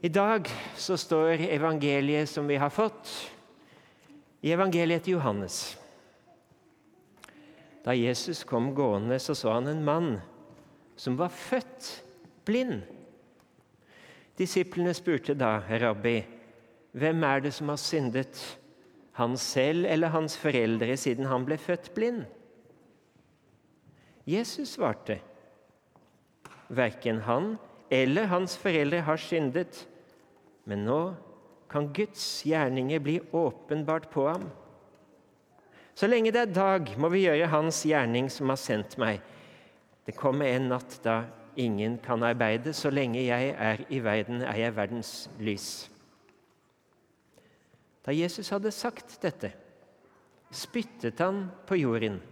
I 0.00 0.08
dag 0.08 0.46
så 0.78 0.94
står 0.96 1.40
evangeliet 1.50 2.30
som 2.30 2.46
vi 2.46 2.56
har 2.56 2.70
fått, 2.70 3.08
i 4.40 4.52
evangeliet 4.54 5.02
til 5.02 5.16
Johannes. 5.16 5.74
Da 7.82 7.96
Jesus 7.98 8.44
kom 8.46 8.70
gående, 8.78 9.18
så 9.18 9.34
så 9.34 9.56
han 9.56 9.66
en 9.66 9.82
mann 9.82 10.20
som 10.94 11.18
var 11.18 11.34
født 11.34 11.90
blind. 12.46 12.84
Disiplene 14.38 14.94
spurte 14.94 15.34
da, 15.34 15.58
'Rabbi, 15.66 16.22
hvem 16.94 17.24
er 17.24 17.40
det 17.40 17.52
som 17.54 17.68
har 17.68 17.82
syndet?' 17.82 18.58
Han 19.18 19.36
selv 19.36 19.84
eller 19.86 20.08
hans 20.14 20.36
foreldre, 20.38 20.96
siden 20.96 21.26
han 21.26 21.44
ble 21.44 21.56
født 21.58 21.90
blind? 21.94 22.22
Jesus 24.26 24.68
svarte, 24.68 25.18
'Verken 26.70 27.20
han 27.26 27.56
eller 27.90 28.28
hans 28.28 28.56
foreldre 28.60 29.00
har 29.06 29.20
syndet, 29.20 29.86
men 30.68 30.84
nå 30.84 31.00
kan 31.68 31.90
Guds 31.92 32.24
gjerninger 32.48 33.00
bli 33.04 33.18
åpenbart 33.32 34.10
på 34.12 34.26
ham. 34.28 34.48
Så 35.98 36.06
lenge 36.06 36.32
det 36.32 36.44
er 36.44 36.54
dag, 36.54 36.92
må 37.00 37.10
vi 37.10 37.24
gjøre 37.24 37.48
Hans 37.50 37.82
gjerning 37.82 38.28
som 38.30 38.52
har 38.52 38.60
sendt 38.60 38.94
meg. 39.02 39.18
Det 40.06 40.14
kommer 40.16 40.46
en 40.46 40.68
natt 40.70 41.00
da 41.02 41.24
ingen 41.58 41.96
kan 41.98 42.22
arbeide. 42.22 42.70
Så 42.72 42.92
lenge 42.94 43.24
jeg 43.24 43.50
er 43.58 43.82
i 43.90 43.98
verden, 44.04 44.44
er 44.46 44.60
jeg 44.60 44.76
verdens 44.76 45.12
lys. 45.42 45.88
Da 48.06 48.14
Jesus 48.14 48.52
hadde 48.54 48.70
sagt 48.72 49.18
dette, 49.24 49.50
spyttet 50.54 51.18
han 51.20 51.48
på 51.68 51.76
jorden 51.76 52.22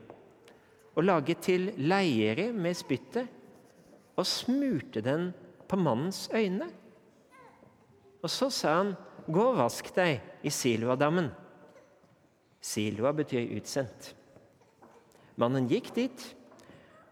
og 0.96 1.04
laget 1.04 1.42
til 1.44 1.66
leire 1.76 2.48
med 2.56 2.78
spyttet 2.78 3.26
og 4.16 4.24
smurte 4.24 5.02
den 5.04 5.26
på 5.68 5.76
mannens 5.76 6.30
øyne. 6.34 6.68
Og 8.22 8.30
så 8.30 8.50
sa 8.50 8.76
han, 8.76 8.94
'Gå 9.26 9.42
og 9.42 9.58
vask 9.58 9.94
deg 9.96 10.20
i 10.42 10.48
Siloadammen'. 10.48 11.30
Siloa 12.60 13.12
betyr 13.12 13.56
utsendt. 13.56 14.16
Mannen 15.36 15.68
gikk 15.68 15.94
dit 15.94 16.36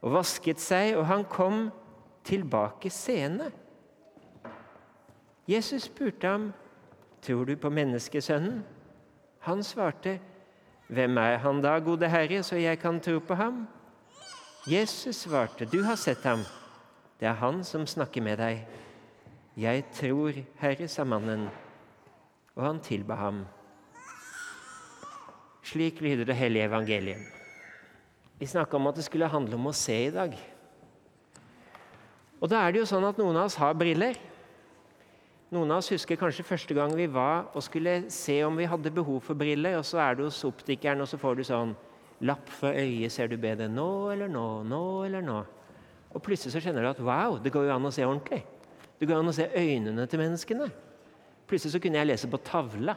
og 0.02 0.12
vasket 0.12 0.60
seg, 0.60 0.96
og 0.96 1.06
han 1.06 1.24
kom 1.24 1.70
tilbake 2.24 2.90
seende. 2.90 3.50
Jesus 5.48 5.82
spurte 5.82 6.26
ham, 6.26 6.52
'Tror 7.22 7.44
du 7.44 7.56
på 7.56 7.70
menneskesønnen?' 7.70 8.64
Han 9.38 9.62
svarte, 9.62 10.20
'Hvem 10.88 11.18
er 11.18 11.36
han 11.36 11.62
da, 11.62 11.78
gode 11.78 12.08
Herre, 12.08 12.42
så 12.42 12.56
jeg 12.56 12.78
kan 12.78 13.00
tro 13.00 13.18
på 13.18 13.34
ham?' 13.34 13.68
Jesus 14.66 15.16
svarte, 15.16 15.64
'Du 15.64 15.82
har 15.82 15.96
sett 15.96 16.22
ham.' 16.22 16.63
Det 17.24 17.30
er 17.30 17.38
han 17.40 17.62
som 17.64 17.86
snakker 17.88 18.20
med 18.20 18.36
deg. 18.36 18.58
Jeg 19.56 19.84
tror, 19.96 20.36
Herre, 20.60 20.88
sa 20.92 21.06
mannen, 21.08 21.46
og 22.52 22.60
han 22.66 22.82
tilba 22.84 23.16
ham. 23.16 23.38
Slik 25.64 26.02
lyder 26.04 26.28
det 26.28 26.36
hellige 26.36 26.66
evangeliet. 26.68 27.24
Vi 28.36 28.50
snakka 28.50 28.76
om 28.76 28.90
at 28.92 29.00
det 29.00 29.06
skulle 29.08 29.30
handle 29.32 29.56
om 29.56 29.70
å 29.70 29.72
se 29.72 29.96
i 30.10 30.12
dag. 30.12 30.36
Og 32.44 32.52
da 32.52 32.60
er 32.60 32.76
det 32.76 32.84
jo 32.84 32.90
sånn 32.92 33.08
at 33.08 33.16
Noen 33.16 33.40
av 33.40 33.48
oss 33.48 33.56
har 33.56 33.72
briller. 33.72 34.20
Noen 35.48 35.72
av 35.72 35.80
oss 35.80 35.94
husker 35.96 36.20
kanskje 36.20 36.44
første 36.44 36.76
gang 36.76 36.92
vi 36.92 37.08
var 37.08 37.48
og 37.56 37.64
skulle 37.64 38.02
se 38.12 38.42
om 38.44 38.60
vi 38.60 38.68
hadde 38.68 38.92
behov 38.92 39.24
for 39.24 39.32
briller, 39.32 39.80
og 39.80 39.88
så 39.88 40.04
er 40.10 40.20
du 40.20 40.26
hos 40.26 40.44
optikeren, 40.44 41.00
og 41.00 41.08
så 41.08 41.16
får 41.16 41.40
du 41.40 41.46
sånn 41.48 41.72
Lapp 42.20 42.52
for 42.52 42.76
øyet, 42.76 43.16
ser 43.16 43.32
du 43.32 43.40
bedre 43.40 43.72
nå 43.72 44.10
eller 44.12 44.28
nå, 44.28 44.48
nå 44.68 44.86
eller 45.08 45.24
nå? 45.24 45.40
Og 46.14 46.22
plutselig 46.22 46.54
så 46.54 46.62
kjenner 46.62 46.84
du 46.84 46.90
at 46.92 47.02
wow, 47.02 47.38
det 47.42 47.52
går 47.52 47.66
jo 47.68 47.74
an 47.74 47.88
å 47.88 47.92
se 47.94 48.06
ordentlig. 48.06 48.40
Det 48.98 49.08
går 49.10 49.18
an 49.18 49.30
å 49.32 49.34
se 49.34 49.48
øynene 49.50 50.06
til 50.08 50.22
menneskene. 50.22 50.68
Plutselig 51.50 51.74
så 51.74 51.80
kunne 51.82 51.98
jeg 52.00 52.08
lese 52.08 52.30
på 52.30 52.40
tavla. 52.46 52.94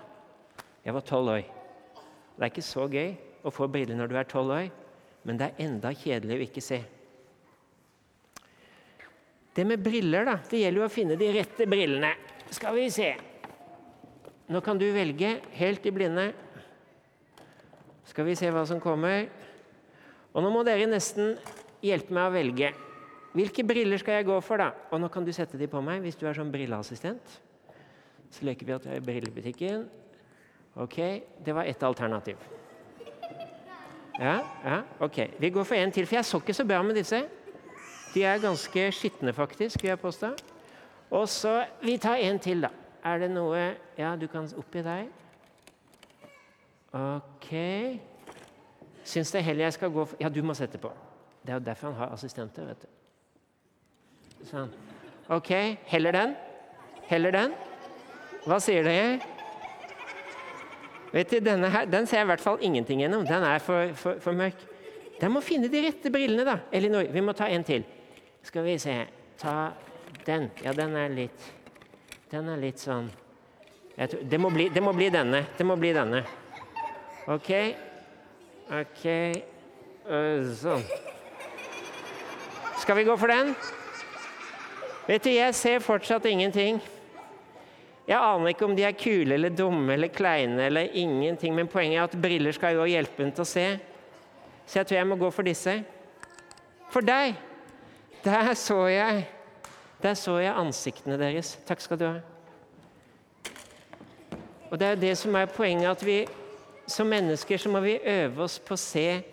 Jeg 0.85 0.95
var 0.95 1.05
tolv 1.05 1.33
år. 1.33 1.47
Det 2.37 2.45
er 2.45 2.51
ikke 2.51 2.63
så 2.63 2.85
gøy 2.85 3.15
å 3.43 3.51
få 3.53 3.67
briller 3.71 3.97
når 3.97 4.11
du 4.11 4.19
er 4.19 4.29
tolv 4.29 4.53
år, 4.53 4.69
men 5.25 5.39
det 5.39 5.49
er 5.49 5.65
enda 5.65 5.91
kjedelig 5.97 6.37
å 6.37 6.45
ikke 6.45 6.63
se. 6.63 6.79
Det 9.57 9.65
med 9.65 9.81
briller, 9.81 10.27
da. 10.29 10.35
Det 10.45 10.61
gjelder 10.61 10.83
jo 10.83 10.85
å 10.85 10.93
finne 10.93 11.17
de 11.17 11.31
rette 11.33 11.65
brillene. 11.65 12.11
Skal 12.53 12.77
vi 12.77 12.85
se. 12.93 13.09
Nå 14.53 14.61
kan 14.63 14.77
du 14.79 14.85
velge 14.93 15.39
helt 15.57 15.85
i 15.89 15.91
blinde. 15.91 16.29
Skal 18.07 18.29
vi 18.29 18.35
se 18.37 18.51
hva 18.53 18.61
som 18.69 18.79
kommer. 18.79 19.25
Og 20.31 20.45
nå 20.45 20.51
må 20.53 20.61
dere 20.63 20.85
nesten 20.87 21.33
hjelpe 21.83 22.13
meg 22.13 22.29
å 22.29 22.35
velge. 22.37 22.69
Hvilke 23.37 23.61
briller 23.67 24.01
skal 24.01 24.17
jeg 24.17 24.25
gå 24.25 24.39
for, 24.41 24.57
da? 24.57 24.71
Og 24.89 25.01
nå 25.01 25.09
kan 25.13 25.25
du 25.25 25.29
sette 25.35 25.59
de 25.59 25.67
på 25.69 25.81
meg 25.85 26.01
hvis 26.01 26.17
du 26.17 26.25
er 26.25 26.33
sånn 26.33 26.49
brilleassistent. 26.49 27.35
Så 28.33 28.45
leker 28.47 28.65
vi 28.65 28.73
at 28.73 28.87
jeg 28.87 28.97
er 28.97 29.03
i 29.03 29.05
brillebutikken. 29.05 29.83
Ok, 30.77 30.97
det 31.45 31.53
var 31.53 31.69
ett 31.69 31.83
alternativ. 31.85 32.41
Ja, 34.17 34.39
ja, 34.63 34.81
ok. 34.99 35.19
Vi 35.37 35.49
går 35.53 35.63
for 35.69 35.77
en 35.77 35.93
til, 35.93 36.07
for 36.09 36.17
jeg 36.17 36.25
så 36.25 36.41
ikke 36.41 36.57
så 36.57 36.65
bra 36.65 36.81
med 36.81 36.97
disse. 36.97 37.21
De 38.15 38.23
er 38.25 38.41
ganske 38.41 38.87
skitne, 38.97 39.33
faktisk, 39.33 39.83
vil 39.83 39.93
jeg 39.93 40.01
påstå. 40.01 40.33
Og 41.13 41.29
så 41.29 41.65
Vi 41.81 41.97
tar 41.97 42.15
en 42.15 42.39
til, 42.39 42.61
da. 42.61 42.73
Er 43.03 43.19
det 43.19 43.31
noe 43.31 43.75
Ja, 43.97 44.15
du 44.15 44.27
kan 44.27 44.49
oppi 44.57 44.81
deg. 44.81 45.07
Ok. 46.93 47.53
Syns 49.03 49.31
det 49.31 49.43
heller 49.43 49.63
jeg 49.63 49.73
skal 49.73 49.91
gå 49.91 50.05
for 50.05 50.17
Ja, 50.19 50.29
du 50.29 50.41
må 50.43 50.53
sette 50.53 50.77
på. 50.77 50.91
Det 51.45 51.53
er 51.53 51.59
jo 51.59 51.65
derfor 51.65 51.87
han 51.91 51.97
har 51.97 52.13
assistenter. 52.13 52.65
vet 52.65 52.81
du. 52.81 52.96
Sånn. 54.47 54.69
Ok, 55.33 55.51
heller 55.91 56.15
den? 56.15 56.35
Heller 57.09 57.35
den? 57.35 57.55
Hva 58.47 58.61
sier 58.63 58.85
dere? 58.87 59.17
Vet 61.11 61.31
du, 61.31 61.39
denne 61.43 61.69
her, 61.71 61.85
Den 61.89 62.07
ser 62.07 62.21
jeg 62.21 62.27
i 62.27 62.31
hvert 62.31 62.43
fall 62.43 62.63
ingenting 62.63 63.01
gjennom. 63.03 63.25
Den 63.27 63.43
er 63.43 63.59
for, 63.63 63.91
for, 63.99 64.21
for 64.23 64.35
mørk. 64.37 64.59
Den 65.19 65.33
må 65.33 65.41
finne 65.43 65.67
de 65.71 65.81
rette 65.87 66.11
brillene, 66.13 66.45
da. 66.47 66.59
Elinor, 66.71 67.09
vi 67.11 67.23
må 67.23 67.35
ta 67.35 67.49
en 67.51 67.65
til. 67.67 67.85
Skal 68.45 68.67
vi 68.67 68.77
se 68.79 68.99
Ta 69.37 69.73
den. 70.25 70.47
Ja, 70.63 70.71
den 70.73 70.95
er 70.97 71.11
litt 71.13 71.43
Den 72.31 72.47
er 72.49 72.57
litt 72.57 72.81
sånn 72.81 73.11
tror, 74.05 74.21
det, 74.29 74.37
må 74.37 74.49
bli, 74.53 74.67
det 74.69 74.81
må 74.81 74.93
bli 74.93 75.09
denne. 75.13 75.43
Det 75.57 75.65
må 75.65 75.75
bli 75.79 75.91
denne. 75.95 76.21
OK. 77.33 77.51
OK. 78.77 79.05
Uh, 80.07 80.45
sånn. 80.57 80.85
Skal 82.77 82.99
vi 82.99 83.07
gå 83.07 83.17
for 83.17 83.33
den? 83.33 83.55
Vet 85.07 85.23
du, 85.23 85.29
Jeg 85.31 85.55
ser 85.55 85.79
fortsatt 85.79 86.25
ingenting. 86.25 86.81
Jeg 88.07 88.19
aner 88.19 88.51
ikke 88.51 88.65
om 88.65 88.75
de 88.75 88.83
er 88.87 88.95
kule 88.95 89.35
eller 89.35 89.51
dumme 89.51 89.93
eller 89.93 90.07
kleine 90.07 90.65
eller 90.65 90.91
ingenting, 90.93 91.55
men 91.55 91.67
poenget 91.67 91.99
er 91.99 92.03
at 92.03 92.21
briller 92.21 92.55
skal 92.55 92.75
jo 92.75 92.87
hjelpe 92.87 93.23
en 93.23 93.31
til 93.31 93.43
å 93.43 93.47
se. 93.47 93.65
Så 94.67 94.79
jeg 94.79 94.87
tror 94.87 94.97
jeg 94.97 95.07
må 95.07 95.17
gå 95.19 95.31
for 95.31 95.47
disse. 95.47 95.73
For 96.91 97.03
deg! 97.03 97.35
Der 98.23 98.53
så 98.53 98.87
jeg 98.87 99.27
Der 100.01 100.13
så 100.13 100.37
jeg 100.37 100.53
ansiktene 100.53 101.17
deres. 101.17 101.55
Takk 101.65 101.81
skal 101.81 101.97
du 101.97 102.05
ha. 102.05 102.19
Og 104.69 104.79
Det 104.79 104.87
er 104.87 104.95
jo 104.95 105.01
det 105.01 105.17
som 105.17 105.35
er 105.35 105.45
poenget, 105.45 105.89
at 105.89 106.05
vi 106.05 106.27
som 106.87 107.07
mennesker 107.07 107.57
så 107.57 107.69
må 107.69 107.79
vi 107.79 107.99
øve 108.03 108.43
oss 108.43 108.59
på 108.59 108.75
å 108.75 108.79
se 108.79 109.23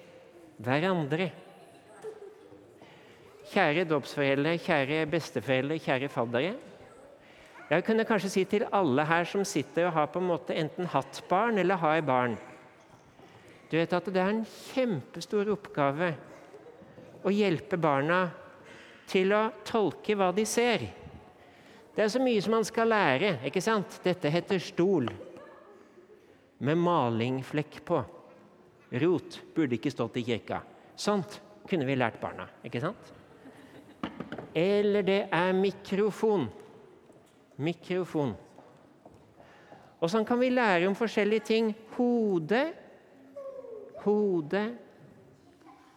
hverandre. 0.56 1.30
Kjære 3.54 3.84
dåpsforeldre, 3.86 4.56
kjære 4.58 5.04
besteforeldre, 5.06 5.76
kjære 5.78 6.08
faddere. 6.10 6.54
Jeg 7.70 7.84
kunne 7.86 8.04
kanskje 8.04 8.30
si 8.32 8.42
til 8.50 8.64
alle 8.74 9.04
her 9.06 9.28
som 9.30 9.44
sitter 9.46 9.86
og 9.86 9.94
har 9.94 10.10
på 10.10 10.18
en 10.18 10.26
måte 10.26 10.56
enten 10.58 10.90
hatt 10.90 11.20
barn 11.30 11.58
eller 11.62 11.78
har 11.80 12.02
barn 12.04 12.34
Du 13.70 13.78
vet 13.78 13.94
at 13.96 14.10
det 14.10 14.20
er 14.20 14.32
en 14.32 14.42
kjempestor 14.44 15.48
oppgave 15.54 16.10
å 17.24 17.30
hjelpe 17.32 17.78
barna 17.80 18.26
til 19.08 19.32
å 19.32 19.46
tolke 19.64 20.16
hva 20.18 20.32
de 20.34 20.44
ser. 20.46 20.84
Det 21.94 22.04
er 22.04 22.10
så 22.12 22.20
mye 22.22 22.42
som 22.42 22.58
man 22.58 22.66
skal 22.66 22.90
lære. 22.90 23.38
ikke 23.46 23.62
sant? 23.62 24.00
Dette 24.04 24.30
heter 24.30 24.58
stol 24.58 25.08
med 26.58 26.78
malingflekk 26.78 27.80
på. 27.86 28.04
Rot 29.00 29.40
burde 29.54 29.78
ikke 29.78 29.94
stått 29.94 30.18
i 30.20 30.26
kirka. 30.26 30.60
Sånt 30.96 31.40
kunne 31.68 31.86
vi 31.86 31.96
lært 31.96 32.20
barna. 32.20 32.48
ikke 32.62 32.82
sant? 32.82 33.14
Eller 34.54 35.02
det 35.02 35.20
er 35.34 35.52
mikrofon. 35.58 36.46
Mikrofon. 37.58 38.34
Og 39.98 40.10
sånn 40.10 40.26
kan 40.28 40.38
vi 40.40 40.52
lære 40.52 40.86
om 40.88 40.96
forskjellige 40.98 41.46
ting. 41.48 41.70
Hode, 41.96 42.60
hode, 44.04 44.64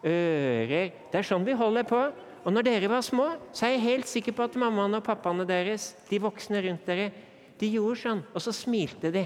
ører 0.06 0.92
Det 1.10 1.18
er 1.18 1.26
sånn 1.26 1.46
vi 1.46 1.56
holder 1.58 1.86
på. 1.88 2.00
Og 2.46 2.54
når 2.54 2.64
dere 2.64 2.88
var 2.88 3.02
små, 3.04 3.26
så 3.52 3.66
er 3.66 3.74
jeg 3.74 3.84
helt 3.84 4.08
sikker 4.08 4.32
på 4.32 4.46
at 4.46 4.56
mammaene 4.56 5.00
og 5.00 5.04
pappaene 5.04 5.44
deres, 5.44 5.90
de 6.08 6.20
voksne 6.22 6.62
rundt 6.64 6.86
dere, 6.86 7.10
de 7.58 7.68
gjorde 7.74 7.98
sånn, 8.00 8.22
og 8.32 8.40
så 8.40 8.54
smilte 8.54 9.10
de. 9.12 9.24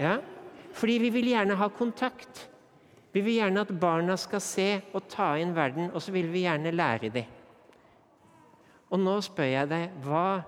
Ja, 0.00 0.18
fordi 0.76 0.98
vi 1.02 1.10
vil 1.14 1.30
gjerne 1.32 1.56
ha 1.60 1.68
kontakt. 1.72 2.39
Vi 3.12 3.22
vil 3.26 3.40
gjerne 3.40 3.64
at 3.64 3.72
barna 3.80 4.16
skal 4.20 4.42
se 4.44 4.68
og 4.94 5.08
ta 5.10 5.32
inn 5.40 5.54
verden, 5.56 5.90
og 5.90 6.02
så 6.02 6.14
vil 6.14 6.30
vi 6.30 6.44
gjerne 6.44 6.70
lære 6.74 7.10
dem. 7.14 7.36
Og 8.90 8.98
nå 9.02 9.16
spør 9.22 9.50
jeg 9.50 9.70
deg, 9.70 9.96
hva 10.04 10.42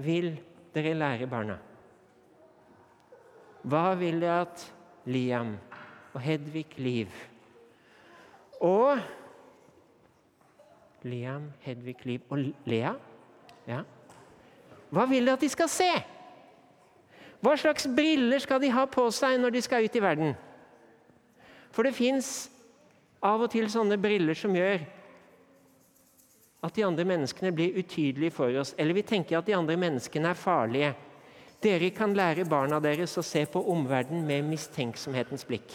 vil 0.00 0.34
dere 0.72 0.94
lære 0.96 1.28
barna? 1.28 1.58
Hva 3.62 3.92
vil 4.00 4.20
dere 4.20 4.46
at 4.46 4.64
Liam 5.06 5.56
og 6.12 6.20
Hedvig 6.20 6.66
Liv 6.78 7.12
og 8.62 8.98
Liam, 11.02 11.48
Hedvig 11.60 11.96
Liv 12.06 12.20
og 12.30 12.44
Lea 12.66 12.92
ja. 13.66 13.82
Hva 14.92 15.06
vil 15.10 15.26
dere 15.26 15.38
at 15.38 15.44
de 15.44 15.50
skal 15.50 15.70
se? 15.70 15.90
Hva 17.42 17.56
slags 17.58 17.88
briller 17.90 18.42
skal 18.42 18.60
de 18.62 18.70
ha 18.70 18.84
på 18.86 19.08
seg 19.14 19.38
når 19.40 19.56
de 19.56 19.62
skal 19.64 19.86
ut 19.86 19.96
i 19.98 20.02
verden? 20.02 20.34
For 21.72 21.88
det 21.88 21.96
fins 21.96 22.50
av 23.24 23.44
og 23.44 23.52
til 23.52 23.68
sånne 23.70 23.96
briller 24.00 24.36
som 24.36 24.54
gjør 24.56 24.82
at 26.62 26.76
de 26.76 26.84
andre 26.86 27.06
menneskene 27.08 27.50
blir 27.54 27.78
utydelige 27.80 28.34
for 28.34 28.54
oss, 28.60 28.74
eller 28.78 28.94
vi 28.94 29.06
tenker 29.06 29.38
at 29.38 29.48
de 29.48 29.56
andre 29.56 29.76
menneskene 29.80 30.30
er 30.30 30.38
farlige. 30.38 30.92
Dere 31.62 31.90
kan 31.94 32.14
lære 32.14 32.46
barna 32.46 32.78
deres 32.82 33.16
å 33.18 33.24
se 33.26 33.44
på 33.50 33.62
omverdenen 33.72 34.26
med 34.26 34.46
mistenksomhetens 34.50 35.46
blikk. 35.46 35.74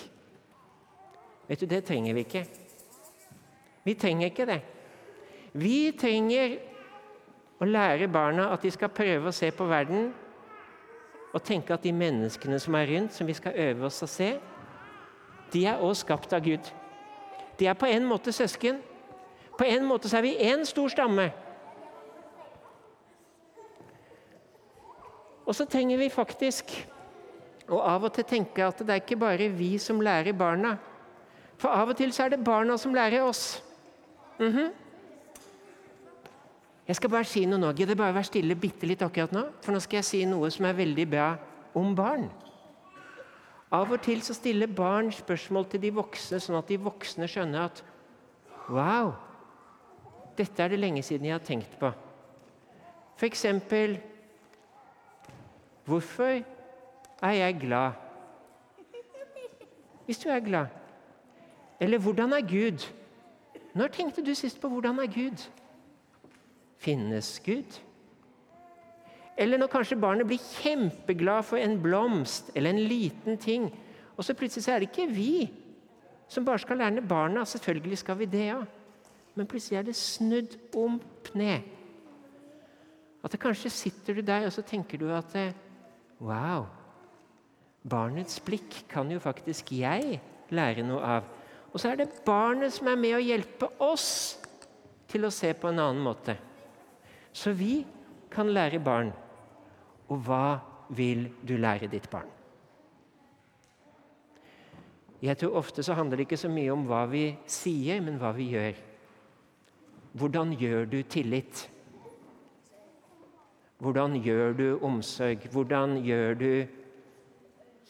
Vet 1.47 1.59
du, 1.59 1.65
Det 1.65 1.83
trenger 1.87 2.13
vi 2.13 2.23
ikke. 2.27 2.45
Vi 3.83 3.93
trenger 3.95 4.27
ikke 4.27 4.47
det. 4.47 4.61
Vi 5.55 5.91
trenger 5.95 6.57
å 7.59 7.65
lære 7.65 8.07
barna 8.11 8.51
at 8.53 8.61
de 8.61 8.71
skal 8.71 8.91
prøve 8.91 9.31
å 9.31 9.35
se 9.35 9.49
på 9.55 9.67
verden 9.67 10.11
og 11.33 11.43
tenke 11.43 11.73
at 11.73 11.83
de 11.83 11.93
menneskene 11.95 12.59
som 12.59 12.75
er 12.75 12.87
rundt, 12.91 13.15
som 13.15 13.27
vi 13.27 13.35
skal 13.35 13.55
øve 13.55 13.87
oss 13.87 14.03
å 14.03 14.09
se, 14.11 14.35
de 15.53 15.65
er 15.65 15.81
også 15.81 16.05
skapt 16.05 16.33
av 16.33 16.43
Gud. 16.43 16.71
De 17.59 17.67
er 17.67 17.73
på 17.73 17.85
en 17.89 18.05
måte 18.05 18.31
søsken. 18.31 18.81
På 19.57 19.65
en 19.65 19.85
måte 19.85 20.09
så 20.09 20.19
er 20.19 20.27
vi 20.27 20.35
én 20.37 20.65
stor 20.65 20.87
stamme. 20.93 21.31
Og 25.47 25.55
så 25.55 25.65
trenger 25.65 25.97
vi 25.97 26.09
faktisk 26.11 26.73
å 27.71 27.79
av 27.83 28.03
og 28.07 28.13
til 28.15 28.27
tenke 28.27 28.63
at 28.63 28.79
det 28.83 28.93
er 28.93 29.01
ikke 29.01 29.19
bare 29.19 29.47
vi 29.51 29.77
som 29.79 30.01
lærer 30.03 30.35
barna. 30.37 30.75
For 31.57 31.73
av 31.73 31.91
og 31.91 31.97
til 31.97 32.11
så 32.13 32.25
er 32.25 32.35
det 32.35 32.43
barna 32.45 32.77
som 32.77 32.93
lærer 32.93 33.23
oss. 33.23 33.63
Mm 34.39 34.51
-hmm. 34.51 34.71
Jeg 36.87 36.95
skal 36.95 37.09
bare 37.09 37.23
si 37.23 37.45
noe 37.45 37.59
nå. 37.59 37.73
Gidder 37.73 37.95
bare 37.95 38.13
være 38.13 38.23
stille 38.23 38.55
bitte 38.55 38.87
litt 38.87 39.01
akkurat 39.01 39.31
nå? 39.31 39.41
For 39.61 39.71
nå 39.71 39.79
skal 39.79 39.97
jeg 39.97 40.05
si 40.05 40.25
noe 40.25 40.51
som 40.51 40.65
er 40.65 40.73
veldig 40.73 41.09
bra 41.09 41.35
om 41.75 41.95
barn. 41.95 42.29
Av 43.71 43.91
og 43.91 43.99
til 44.03 44.21
så 44.23 44.33
stiller 44.35 44.71
barn 44.71 45.11
spørsmål 45.11 45.65
til 45.71 45.81
de 45.83 45.91
voksne, 45.95 46.39
sånn 46.39 46.59
at 46.59 46.69
de 46.71 46.79
voksne 46.79 47.27
skjønner 47.27 47.67
at 47.67 47.83
Wow! 48.67 49.13
Dette 50.37 50.63
er 50.63 50.71
det 50.71 50.79
lenge 50.79 51.01
siden 51.03 51.25
jeg 51.25 51.35
har 51.35 51.43
tenkt 51.43 51.73
på. 51.79 51.89
F.eks.: 53.17 53.45
Hvorfor 55.85 56.43
er 57.23 57.31
jeg 57.31 57.59
glad? 57.59 57.91
Hvis 60.05 60.19
du 60.19 60.29
er 60.29 60.39
glad. 60.39 60.67
Eller 61.79 61.97
hvordan 61.97 62.33
er 62.33 62.41
Gud? 62.41 62.87
Når 63.73 63.87
tenkte 63.87 64.25
du 64.25 64.35
sist 64.35 64.61
på 64.61 64.69
hvordan 64.69 64.99
er 64.99 65.07
Gud? 65.07 65.49
Finnes 66.77 67.39
Gud? 67.45 67.79
Eller 69.37 69.61
når 69.61 69.69
kanskje 69.69 69.99
barnet 70.01 70.27
blir 70.27 70.41
kjempeglad 70.41 71.45
for 71.45 71.61
en 71.61 71.77
blomst 71.81 72.49
eller 72.55 72.73
en 72.73 72.87
liten 72.89 73.37
ting, 73.37 73.69
og 74.17 74.25
så 74.25 74.33
plutselig 74.33 74.65
så 74.65 74.73
er 74.73 74.81
det 74.81 74.89
ikke 74.89 75.11
vi 75.13 75.47
som 76.27 76.45
bare 76.45 76.59
skal 76.59 76.81
lære 76.81 77.03
barna. 77.05 77.45
Selvfølgelig 77.45 77.97
skal 78.01 78.17
vi 78.17 78.25
det, 78.25 78.45
ja. 78.47 78.61
Men 79.35 79.47
plutselig 79.47 79.77
er 79.77 79.85
det 79.85 79.95
snudd 79.95 80.57
opp 80.73 81.29
ned. 81.37 81.61
At 83.23 83.31
det 83.31 83.41
kanskje 83.41 83.69
sitter 83.69 84.17
du 84.17 84.21
der 84.25 84.47
og 84.47 84.53
så 84.53 84.65
tenker 84.65 84.97
du 84.97 85.11
at 85.13 85.35
Wow! 86.17 86.65
Barnets 87.87 88.39
blikk 88.43 88.81
kan 88.89 89.11
jo 89.11 89.19
faktisk 89.21 89.69
jeg 89.71 90.17
lære 90.49 90.83
noe 90.83 91.03
av. 91.03 91.27
Og 91.71 91.79
så 91.79 91.91
er 91.91 92.01
det 92.01 92.23
barnet 92.25 92.73
som 92.73 92.89
er 92.89 92.97
med 92.99 93.15
å 93.15 93.21
hjelpe 93.21 93.69
oss 93.83 94.09
til 95.07 95.27
å 95.27 95.31
se 95.31 95.53
på 95.53 95.69
en 95.69 95.79
annen 95.83 96.01
måte. 96.03 96.35
Så 97.31 97.53
vi 97.55 97.85
kan 98.33 98.49
lære 98.49 98.81
barn. 98.83 99.13
Og 100.07 100.19
hva 100.23 100.59
vil 100.95 101.27
du 101.43 101.57
lære 101.59 101.89
ditt 101.91 102.09
barn? 102.09 102.29
Jeg 105.21 105.37
tror 105.41 105.57
Ofte 105.57 105.83
så 105.83 105.95
handler 105.97 106.19
det 106.19 106.27
ikke 106.27 106.37
så 106.37 106.49
mye 106.49 106.71
om 106.71 106.85
hva 106.85 107.05
vi 107.09 107.31
sier, 107.49 108.01
men 108.05 108.19
hva 108.21 108.31
vi 108.37 108.51
gjør. 108.53 108.77
Hvordan 110.17 110.53
gjør 110.57 110.85
du 110.91 110.99
tillit? 111.09 111.63
Hvordan 113.81 114.17
gjør 114.21 114.53
du 114.57 114.67
omsorg? 114.85 115.49
Hvordan 115.51 115.97
gjør 116.05 116.37
du 116.37 116.51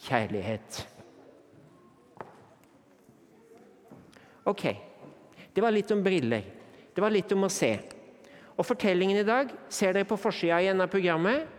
kjærlighet? 0.08 0.80
Ok, 4.48 4.63
det 5.56 5.63
var 5.63 5.75
litt 5.75 5.92
om 5.92 6.04
briller. 6.04 6.44
Det 6.96 7.04
var 7.04 7.12
litt 7.12 7.31
om 7.36 7.44
å 7.44 7.52
se. 7.52 7.74
Og 8.56 8.66
fortellingen 8.66 9.20
i 9.20 9.28
dag 9.28 9.52
ser 9.70 9.94
dere 9.94 10.08
på 10.08 10.18
forsida 10.20 10.62
igjen 10.63 10.81
av 10.81 10.92
programmet. 10.92 11.56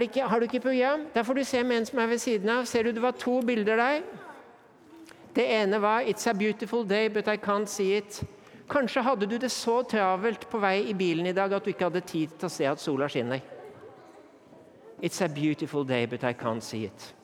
Ikke, 0.00 0.22
har 0.22 0.38
du 0.38 0.44
ikke 0.44 0.60
program? 0.60 1.06
Der 1.14 1.22
får 1.22 1.34
du 1.34 1.44
se 1.44 1.62
med 1.62 1.76
en 1.76 1.86
som 1.86 1.98
er 1.98 2.06
ved 2.06 2.18
siden 2.18 2.48
av. 2.48 2.64
Ser 2.64 2.82
du 2.82 2.90
det 2.90 3.02
var 3.02 3.10
to 3.10 3.40
bilder 3.40 3.76
der? 3.76 4.00
Det 5.36 5.44
ene 5.62 5.82
var 5.82 6.00
'It's 6.00 6.30
a 6.30 6.32
beautiful 6.32 6.88
day, 6.88 7.08
but 7.08 7.26
I 7.28 7.36
can't 7.36 7.66
see 7.66 8.00
it'. 8.00 8.24
Kanskje 8.70 9.02
hadde 9.02 9.26
du 9.26 9.38
det 9.38 9.50
så 9.50 9.82
travelt 9.82 10.50
på 10.50 10.58
vei 10.58 10.90
i 10.90 10.94
bilen 10.94 11.26
i 11.26 11.32
dag 11.32 11.52
at 11.52 11.64
du 11.64 11.70
ikke 11.70 11.84
hadde 11.84 12.00
tid 12.00 12.28
til 12.38 12.46
å 12.46 12.48
se 12.48 12.64
at 12.64 12.80
sola 12.80 13.08
skinner. 13.08 13.40
It's 15.02 15.24
a 15.24 15.28
beautiful 15.28 15.84
day, 15.84 16.06
but 16.06 16.22
I 16.22 16.32
can't 16.32 16.60
see 16.60 16.84
it. 16.84 17.14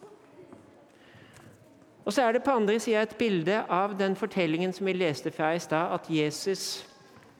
Og 2.05 2.13
så 2.13 2.23
er 2.23 2.33
det 2.33 2.43
på 2.43 2.51
andre 2.51 2.81
sida 2.81 3.03
et 3.03 3.17
bilde 3.19 3.65
av 3.69 3.99
den 3.99 4.17
fortellingen 4.17 4.73
som 4.73 4.87
vi 4.87 4.93
leste 4.93 5.31
fra 5.31 5.53
i 5.55 5.59
stad, 5.59 5.93
at 5.93 6.11
Jesus 6.11 6.87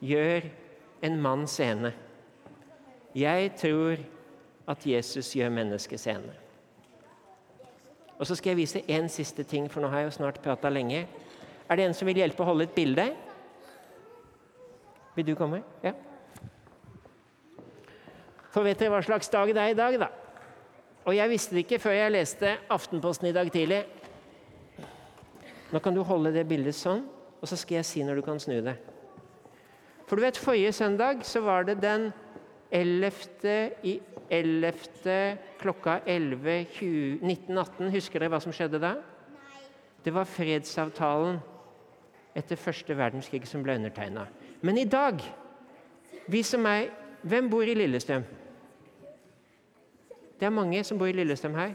gjør 0.01 0.41
en 1.01 1.21
mann 1.21 1.47
scene. 1.47 1.93
Jeg 3.15 3.51
tror 3.57 3.95
at 4.69 4.85
Jesus 4.85 5.31
gjør 5.33 5.49
mennesket 5.53 5.99
scene. 5.99 6.35
Og 8.19 8.27
så 8.27 8.35
skal 8.35 8.51
jeg 8.51 8.59
vise 8.59 8.83
én 8.91 9.07
siste 9.09 9.43
ting, 9.47 9.69
for 9.71 9.81
nå 9.81 9.89
har 9.89 10.03
jeg 10.03 10.09
jo 10.09 10.17
snart 10.19 10.41
prata 10.43 10.69
lenge. 10.69 11.05
Er 11.69 11.75
det 11.75 11.85
en 11.85 11.95
som 11.95 12.07
vil 12.09 12.19
hjelpe 12.19 12.43
å 12.43 12.49
holde 12.51 12.67
et 12.67 12.75
bilde? 12.75 13.05
Vil 15.15 15.27
du 15.27 15.35
komme? 15.39 15.61
Ja. 15.83 15.93
For 18.49 18.65
vet 18.65 18.81
dere 18.81 18.91
hva 18.91 19.01
slags 19.05 19.29
dag 19.31 19.53
det 19.55 19.61
er 19.61 19.73
i 19.73 19.77
dag, 19.77 19.99
da? 20.01 20.09
Og 21.07 21.15
jeg 21.15 21.31
visste 21.31 21.55
det 21.55 21.63
ikke 21.63 21.79
før 21.81 21.95
jeg 21.95 22.13
leste 22.13 22.57
Aftenposten 22.69 23.29
i 23.29 23.33
dag 23.33 23.49
tidlig. 23.53 23.83
Nå 25.71 25.79
kan 25.85 25.95
du 25.95 26.01
holde 26.03 26.33
det 26.33 26.47
bildet 26.49 26.75
sånn, 26.75 27.05
og 27.39 27.47
så 27.47 27.57
skal 27.57 27.79
jeg 27.79 27.87
si 27.87 28.03
når 28.03 28.19
du 28.19 28.25
kan 28.25 28.41
snu 28.41 28.57
det. 28.65 28.75
For 30.09 30.17
du 30.17 30.25
vet, 30.25 30.37
Forrige 30.41 30.73
søndag 30.73 31.21
så 31.25 31.43
var 31.45 31.69
det 31.69 31.77
den 31.83 32.09
11. 32.71 33.13
i 33.85 33.99
11. 34.29 35.37
klokka 35.59 35.99
11, 36.05 36.65
20, 36.73 37.19
1918. 37.25 37.89
Husker 37.93 38.21
dere 38.21 38.33
hva 38.33 38.39
som 38.43 38.53
skjedde 38.55 38.81
da? 38.81 38.93
Nei. 39.33 39.61
Det 40.05 40.13
var 40.15 40.29
fredsavtalen 40.29 41.39
etter 42.37 42.59
første 42.59 42.95
verdenskrig 42.95 43.47
som 43.49 43.63
ble 43.65 43.75
undertegna. 43.79 44.27
Men 44.61 44.77
i 44.77 44.87
dag 44.89 45.21
vi 46.29 46.43
som 46.45 46.65
er, 46.69 46.91
Hvem 47.19 47.49
bor 47.51 47.67
i 47.67 47.73
Lillestrøm? 47.75 48.21
Det 50.39 50.45
er 50.47 50.53
mange 50.55 50.79
som 50.87 50.95
bor 50.95 51.09
i 51.11 51.11
Lillestrøm 51.11 51.57
her. 51.59 51.73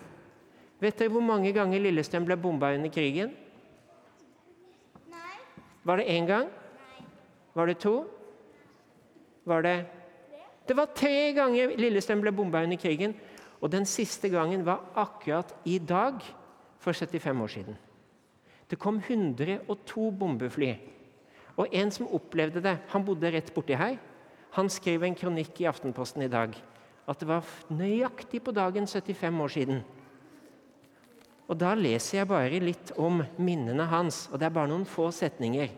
Vet 0.80 0.96
dere 0.96 1.12
hvor 1.12 1.20
mange 1.20 1.50
ganger 1.52 1.82
Lillestrøm 1.84 2.24
ble 2.24 2.38
bomba 2.40 2.70
under 2.72 2.88
krigen? 2.88 3.34
Nei. 5.12 5.34
Var 5.84 6.00
det 6.00 6.06
én 6.14 6.30
gang? 6.30 6.48
Nei. 6.48 7.04
Var 7.52 7.68
det 7.68 7.76
to? 7.84 7.94
var 9.44 9.62
det 9.62 9.84
Det 10.64 10.76
var 10.76 10.94
tre 10.96 11.32
ganger 11.36 11.76
Lillestrøm 11.76 12.22
ble 12.24 12.32
bomba 12.32 12.62
under 12.64 12.80
krigen. 12.80 13.14
Og 13.60 13.70
den 13.72 13.86
siste 13.88 14.28
gangen 14.32 14.64
var 14.66 14.82
akkurat 14.96 15.54
i 15.64 15.78
dag 15.78 16.20
for 16.80 16.92
75 16.92 17.40
år 17.40 17.52
siden. 17.52 17.76
Det 18.68 18.78
kom 18.80 18.98
102 18.98 20.10
bombefly. 20.10 20.74
Og 21.56 21.68
en 21.72 21.90
som 21.94 22.10
opplevde 22.12 22.62
det, 22.64 22.78
han 22.90 23.04
bodde 23.04 23.30
rett 23.30 23.52
borti 23.54 23.76
her. 23.78 23.96
Han 24.56 24.68
skrev 24.70 25.04
en 25.04 25.16
kronikk 25.16 25.60
i 25.60 25.68
Aftenposten 25.70 26.24
i 26.24 26.30
dag 26.32 26.56
at 27.04 27.20
det 27.20 27.28
var 27.28 27.44
nøyaktig 27.68 28.40
på 28.44 28.52
dagen 28.56 28.86
75 28.88 29.40
år 29.44 29.52
siden. 29.52 29.82
Og 31.44 31.58
Da 31.60 31.74
leser 31.76 32.18
jeg 32.18 32.28
bare 32.28 32.60
litt 32.62 32.92
om 32.96 33.20
minnene 33.36 33.84
hans, 33.84 34.28
og 34.32 34.40
det 34.40 34.46
er 34.48 34.54
bare 34.54 34.70
noen 34.70 34.86
få 34.88 35.10
setninger. 35.12 35.68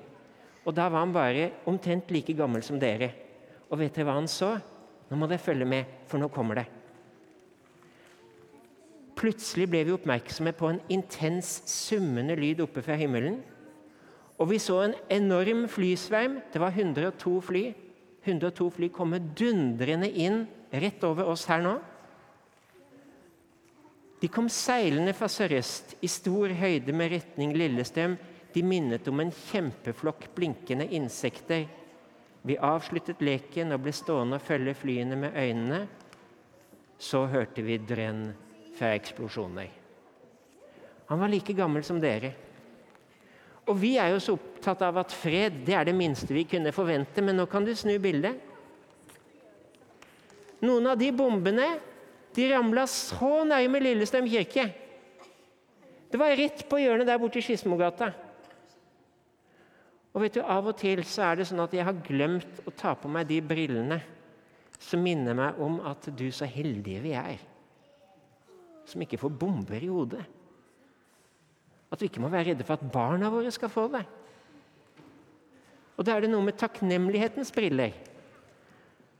Og 0.64 0.74
Da 0.74 0.88
var 0.88 1.02
han 1.02 1.12
bare 1.12 1.50
omtrent 1.66 2.10
like 2.10 2.32
gammel 2.32 2.62
som 2.62 2.78
dere. 2.78 3.10
Og 3.70 3.78
vet 3.78 3.94
dere 3.94 4.06
hva 4.06 4.14
han 4.14 4.28
så? 4.30 4.60
Nå 5.10 5.18
må 5.18 5.28
dere 5.30 5.42
følge 5.42 5.68
med, 5.68 5.86
for 6.10 6.18
nå 6.20 6.28
kommer 6.32 6.60
det. 6.60 6.66
Plutselig 9.16 9.68
ble 9.72 9.84
vi 9.86 9.94
oppmerksomme 9.94 10.52
på 10.56 10.68
en 10.68 10.80
intens, 10.92 11.62
summende 11.70 12.36
lyd 12.36 12.60
oppe 12.66 12.82
fra 12.84 12.98
himmelen. 13.00 13.38
Og 14.36 14.50
vi 14.50 14.58
så 14.60 14.82
en 14.84 14.96
enorm 15.10 15.64
flysverm. 15.72 16.40
Det 16.52 16.60
var 16.60 16.74
102 16.74 17.36
fly. 17.40 17.64
102 18.26 18.66
fly 18.74 18.90
komme 18.92 19.22
dundrende 19.38 20.10
inn 20.10 20.42
rett 20.74 21.04
over 21.06 21.30
oss 21.30 21.46
her 21.48 21.62
nå. 21.64 21.76
De 24.20 24.28
kom 24.32 24.48
seilende 24.52 25.12
fra 25.16 25.28
sørøst, 25.28 25.98
i 26.00 26.08
stor 26.08 26.52
høyde 26.56 26.92
med 26.96 27.12
retning 27.12 27.52
Lillestrøm. 27.56 28.16
De 28.52 28.62
minnet 28.64 29.08
om 29.08 29.20
en 29.20 29.32
kjempeflokk 29.32 30.30
blinkende 30.36 30.88
insekter. 30.96 31.66
Vi 32.46 32.54
avsluttet 32.62 33.22
leken 33.26 33.74
og 33.74 33.82
ble 33.82 33.92
stående 33.94 34.38
og 34.38 34.44
følge 34.46 34.76
flyene 34.78 35.18
med 35.18 35.34
øynene. 35.34 35.80
Så 36.98 37.24
hørte 37.28 37.64
vi 37.66 37.80
drenn 37.82 38.28
fra 38.76 38.92
eksplosjoner. 38.94 39.72
Han 41.10 41.20
var 41.20 41.30
like 41.30 41.54
gammel 41.58 41.84
som 41.86 41.98
dere. 42.02 42.32
Og 43.66 43.74
vi 43.80 43.96
er 43.98 44.12
jo 44.14 44.22
så 44.22 44.36
opptatt 44.36 44.84
av 44.86 45.00
at 45.02 45.14
fred 45.14 45.64
det 45.66 45.74
er 45.74 45.88
det 45.88 45.96
minste 45.96 46.30
vi 46.34 46.46
kunne 46.46 46.74
forvente, 46.74 47.22
men 47.22 47.34
nå 47.38 47.48
kan 47.50 47.66
du 47.66 47.72
snu 47.74 47.96
bildet. 48.02 48.38
Noen 50.62 50.86
av 50.92 50.98
de 50.98 51.10
bombene 51.14 51.66
de 52.36 52.46
ramla 52.52 52.84
så 52.90 53.42
nærme 53.48 53.80
Lillestrøm 53.82 54.28
kirke. 54.30 54.68
Det 56.10 56.20
var 56.20 56.36
rett 56.38 56.62
på 56.68 56.78
hjørnet 56.78 57.08
der 57.08 57.18
borte 57.20 57.40
i 57.40 57.44
Skedsmogata. 57.44 58.12
Og 60.16 60.22
vet 60.24 60.38
du, 60.38 60.40
Av 60.40 60.64
og 60.64 60.78
til 60.80 61.02
så 61.04 61.26
er 61.28 61.36
det 61.36 61.44
sånn 61.50 61.60
at 61.60 61.74
jeg 61.76 61.84
har 61.84 61.98
glemt 62.06 62.62
å 62.64 62.72
ta 62.72 62.94
på 62.96 63.08
meg 63.12 63.28
de 63.28 63.42
brillene 63.44 63.98
som 64.80 65.02
minner 65.04 65.36
meg 65.36 65.58
om 65.60 65.76
at 65.84 66.08
du, 66.16 66.30
så 66.32 66.48
heldige 66.48 67.02
vi 67.04 67.12
er, 67.16 67.36
som 68.88 69.02
ikke 69.04 69.20
får 69.20 69.34
bomber 69.36 69.82
i 69.82 69.90
hodet. 69.92 70.24
At 71.92 72.00
vi 72.00 72.08
ikke 72.08 72.22
må 72.24 72.30
være 72.32 72.54
redde 72.54 72.64
for 72.64 72.78
at 72.78 72.92
barna 72.92 73.28
våre 73.32 73.52
skal 73.52 73.72
få 73.72 73.86
det. 73.92 74.02
Og 75.96 76.04
da 76.04 76.16
er 76.16 76.24
det 76.24 76.32
noe 76.32 76.44
med 76.48 76.56
takknemlighetens 76.60 77.52
briller. 77.52 77.92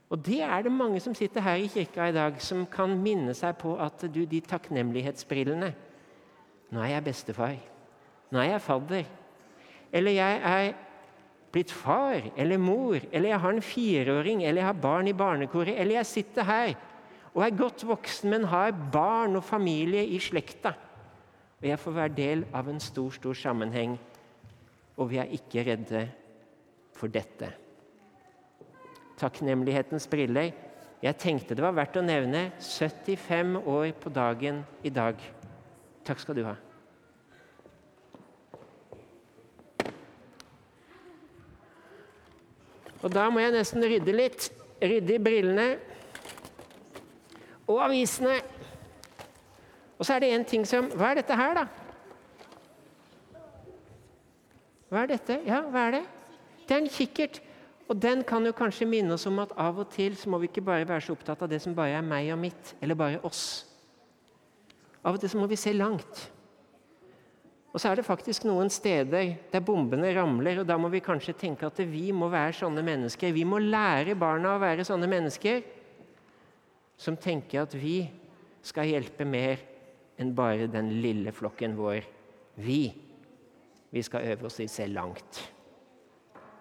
Og 0.09 0.21
det 0.23 0.39
er 0.45 0.65
det 0.65 0.73
mange 0.73 1.01
som 1.03 1.13
sitter 1.17 1.45
her 1.45 1.61
i 1.61 1.69
kirka 1.69 2.09
i 2.09 2.15
dag, 2.15 2.41
som 2.41 2.65
kan 2.69 2.93
minne 2.97 3.33
seg 3.37 3.57
på 3.61 3.75
at 3.81 4.05
du, 4.09 4.23
de 4.25 4.41
takknemlighetsbrillene 4.41 5.73
Nå 6.67 6.81
er 6.83 6.97
jeg 6.97 7.03
bestefar. 7.05 7.53
Nå 8.27 8.41
er 8.41 8.49
jeg 8.49 8.63
fadder. 8.65 9.05
Eller 9.95 10.17
jeg 10.17 10.39
er 10.43 10.73
blitt 11.51 11.71
far 11.71 12.29
eller 12.35 12.61
mor. 12.61 12.99
Eller 13.11 13.33
jeg 13.33 13.41
har 13.43 13.55
en 13.55 13.65
fireåring, 13.65 14.43
eller 14.43 14.61
jeg 14.61 14.69
har 14.69 14.81
barn 14.87 15.07
i 15.07 15.15
barnekoret. 15.17 15.75
Eller 15.75 15.99
jeg 15.99 16.11
sitter 16.13 16.47
her 16.47 16.73
og 17.33 17.43
er 17.45 17.57
godt 17.57 17.83
voksen, 17.85 18.31
men 18.33 18.49
har 18.49 18.73
barn 18.93 19.37
og 19.37 19.45
familie 19.45 20.01
i 20.09 20.17
slekta. 20.19 20.73
Og 21.61 21.69
jeg 21.69 21.79
får 21.79 21.95
være 21.99 22.17
del 22.17 22.47
av 22.53 22.69
en 22.69 22.81
stor, 22.81 23.13
stor 23.13 23.37
sammenheng. 23.37 23.95
Og 24.97 25.11
vi 25.11 25.21
er 25.21 25.37
ikke 25.37 25.65
redde 25.67 26.07
for 26.97 27.13
dette 27.13 27.53
takknemlighetens 29.17 30.07
briller. 30.09 30.53
Jeg 31.01 31.17
tenkte 31.21 31.57
det 31.57 31.65
var 31.65 31.75
verdt 31.77 31.99
å 31.99 32.05
nevne 32.05 32.47
75 32.61 33.59
år 33.65 33.91
på 34.01 34.13
dagen 34.13 34.63
i 34.85 34.93
dag. 34.93 35.19
Takk 36.07 36.23
skal 36.23 36.37
du 36.37 36.45
ha. 36.47 36.55
Og 43.03 43.13
da 43.13 43.27
må 43.29 43.41
jeg 43.43 43.53
nesten 43.55 43.85
rydde 43.85 44.15
litt. 44.15 44.49
Rydde 44.81 45.15
i 45.15 45.21
brillene 45.21 45.67
og 47.67 47.81
avisene. 47.87 48.37
Og 49.97 50.05
så 50.05 50.15
er 50.15 50.23
det 50.23 50.33
én 50.35 50.45
ting 50.47 50.65
som 50.67 50.89
Hva 50.93 51.11
er 51.11 51.21
dette 51.21 51.35
her, 51.35 51.57
da? 51.57 51.65
Hva 54.87 55.03
er 55.03 55.11
dette? 55.11 55.39
Ja, 55.45 55.61
hva 55.67 55.87
er 55.87 55.97
det? 55.97 56.03
Det 56.67 56.75
er 56.75 56.83
en 56.83 56.91
kikkert. 56.91 57.41
Og 57.87 58.01
den 58.01 58.23
kan 58.27 58.45
jo 58.45 58.51
kanskje 58.55 58.87
minne 58.87 59.15
oss 59.15 59.25
om 59.27 59.39
at 59.39 59.53
av 59.57 59.79
og 59.79 59.89
til 59.91 60.15
så 60.19 60.29
må 60.29 60.39
vi 60.41 60.49
ikke 60.51 60.63
bare 60.63 60.87
være 60.87 61.05
så 61.05 61.15
opptatt 61.15 61.41
av 61.43 61.51
det 61.51 61.61
som 61.63 61.75
bare 61.75 61.95
er 61.95 62.03
meg 62.03 62.31
og 62.33 62.39
mitt, 62.39 62.73
eller 62.83 62.99
bare 62.99 63.21
oss. 63.27 63.65
Av 65.03 65.15
og 65.15 65.21
til 65.23 65.31
så 65.31 65.39
må 65.39 65.47
vi 65.47 65.59
se 65.59 65.71
langt. 65.75 66.27
Og 67.77 67.81
så 67.83 67.91
er 67.91 67.99
det 67.99 68.07
faktisk 68.07 68.47
noen 68.47 68.71
steder 68.73 69.35
der 69.51 69.61
bombene 69.61 70.09
ramler, 70.15 70.63
og 70.63 70.65
da 70.65 70.79
må 70.81 70.89
vi 70.89 70.97
kanskje 71.05 71.35
tenke 71.37 71.67
at 71.67 71.77
vi 71.85 72.07
må 72.09 72.25
være 72.33 72.55
sånne 72.57 72.81
mennesker. 72.81 73.35
Vi 73.35 73.43
må 73.45 73.59
lære 73.61 74.15
barna 74.17 74.55
å 74.55 74.61
være 74.63 74.85
sånne 74.87 75.05
mennesker 75.11 75.59
som 76.97 77.19
tenker 77.21 77.67
at 77.67 77.75
vi 77.77 77.99
skal 78.65 78.89
hjelpe 78.89 79.27
mer 79.29 79.61
enn 80.17 80.33
bare 80.33 80.65
den 80.73 80.89
lille 81.03 81.29
flokken 81.29 81.77
vår. 81.77 82.01
Vi. 82.65 82.81
Vi 83.93 84.05
skal 84.09 84.25
øve 84.33 84.49
oss 84.49 84.57
i 84.57 84.65
å 84.65 84.73
se 84.73 84.89
langt. 84.89 85.43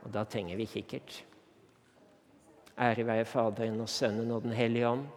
Og 0.05 0.13
da 0.13 0.29
trenger 0.29 0.61
vi 0.61 0.69
kikkert. 0.69 1.23
Ære 2.77 3.09
være 3.09 3.25
Faderen 3.25 3.81
og 3.81 3.89
Sønnen 3.89 4.37
og 4.37 4.45
Den 4.45 4.53
hellige 4.53 4.93
ånd, 4.93 5.09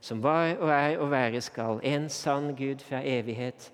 som 0.00 0.24
var 0.24 0.56
og 0.56 0.72
er 0.72 0.96
og 0.96 1.12
være 1.12 1.44
skal, 1.44 1.84
en 1.84 2.08
sann 2.08 2.54
Gud 2.56 2.80
fra 2.80 3.04
evighet 3.04 3.73